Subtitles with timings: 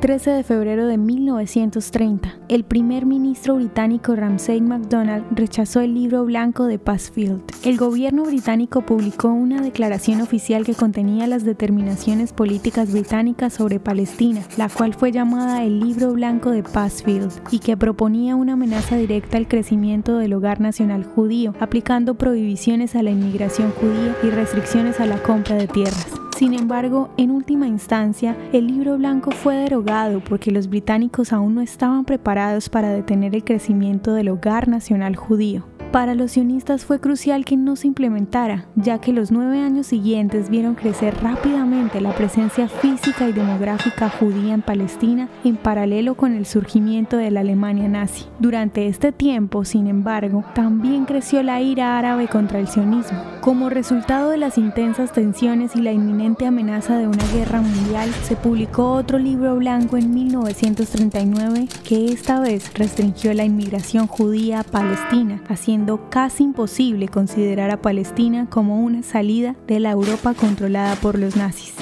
[0.00, 6.64] 13 de febrero de 1930, el primer ministro británico Ramsay MacDonald rechazó el libro blanco
[6.64, 7.42] de Passfield.
[7.64, 14.40] El gobierno británico publicó una declaración oficial que contenía las determinaciones políticas británicas sobre Palestina,
[14.56, 19.36] la cual fue llamada el libro blanco de Passfield y que proponía una amenaza directa
[19.36, 25.04] al crecimiento del hogar nacional judío, aplicando prohibiciones a la inmigración judía y restricciones a
[25.04, 26.19] la compra de tierras.
[26.40, 31.60] Sin embargo, en última instancia, el libro blanco fue derogado porque los británicos aún no
[31.60, 35.66] estaban preparados para detener el crecimiento del hogar nacional judío.
[35.92, 40.48] Para los sionistas fue crucial que no se implementara, ya que los nueve años siguientes
[40.48, 46.46] vieron crecer rápidamente la presencia física y demográfica judía en Palestina en paralelo con el
[46.46, 48.26] surgimiento de la Alemania nazi.
[48.38, 53.18] Durante este tiempo, sin embargo, también creció la ira árabe contra el sionismo.
[53.40, 58.36] Como resultado de las intensas tensiones y la inminente amenaza de una guerra mundial, se
[58.36, 65.42] publicó otro libro blanco en 1939 que esta vez restringió la inmigración judía a Palestina,
[65.48, 71.34] haciendo casi imposible considerar a Palestina como una salida de la Europa controlada por los
[71.34, 71.74] nazis.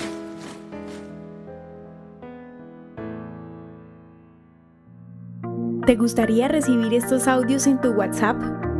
[5.87, 8.68] ¿Te gustaría recibir estos audios en tu WhatsApp?